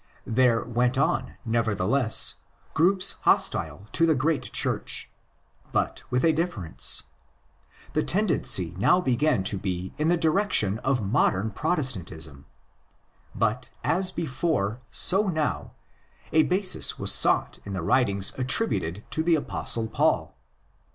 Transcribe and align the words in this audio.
There 0.25 0.63
went 0.63 0.97
on, 0.97 1.35
nevertheless, 1.45 2.33
groups 2.73 3.17
hostile 3.21 3.85
to 3.91 4.07
the 4.07 4.15
great 4.15 4.51
Church; 4.51 5.11
but 5.71 6.01
with 6.09 6.25
a 6.25 6.33
difference. 6.33 7.03
The 7.93 8.01
tendency 8.01 8.73
now 8.79 8.99
began 8.99 9.43
to 9.43 9.59
be 9.59 9.93
in 9.99 10.07
the 10.07 10.17
direction 10.17 10.79
of 10.79 11.03
modern 11.05 11.51
Pro 11.51 11.75
testantism. 11.75 12.45
But 13.35 13.69
as 13.83 14.11
before, 14.11 14.79
so 14.89 15.27
now, 15.27 15.73
a 16.31 16.41
basis 16.49 16.97
was 16.97 17.11
sought 17.13 17.59
in 17.63 17.73
the 17.73 17.83
writings 17.83 18.33
attributed 18.39 19.03
to 19.11 19.21
the 19.21 19.35
Apostle 19.35 19.85
Paul. 19.87 20.35